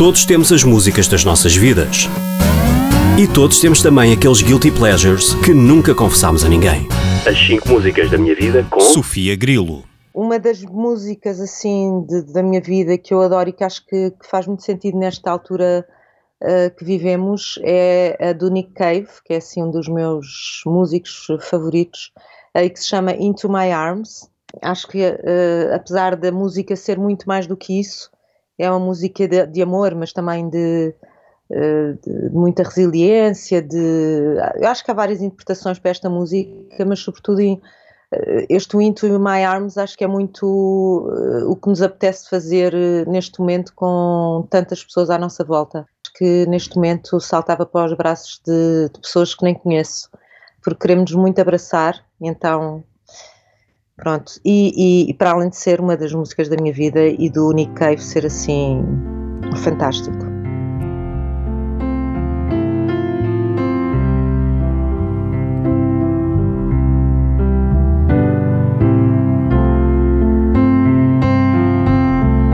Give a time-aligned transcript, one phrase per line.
[0.00, 2.08] Todos temos as músicas das nossas vidas.
[3.20, 6.88] E todos temos também aqueles guilty pleasures que nunca confessámos a ninguém.
[7.28, 9.84] As 5 músicas da minha vida com Sofia Grilo.
[10.14, 14.10] Uma das músicas assim de, da minha vida que eu adoro e que acho que,
[14.12, 15.86] que faz muito sentido nesta altura
[16.42, 21.26] uh, que vivemos é a do Nick Cave, que é assim um dos meus músicos
[21.42, 22.10] favoritos,
[22.56, 24.30] uh, e que se chama Into My Arms.
[24.62, 28.08] Acho que uh, apesar da música ser muito mais do que isso,
[28.60, 30.94] é uma música de, de amor, mas também de,
[31.50, 36.84] eh, de, de, muita resiliência, de eu acho que há várias interpretações para esta música,
[36.84, 37.60] mas sobretudo em,
[38.12, 42.74] eh, este Into My Arms acho que é muito uh, o que nos apetece fazer
[43.06, 45.86] neste momento com tantas pessoas à nossa volta.
[46.04, 50.10] Acho que neste momento saltava para os braços de, de pessoas que nem conheço,
[50.62, 52.84] porque queremos muito abraçar, então
[54.00, 57.28] Pronto, e, e, e, para além de ser uma das músicas da minha vida e
[57.28, 58.82] do Nick Cave ser assim
[59.62, 60.29] fantástico.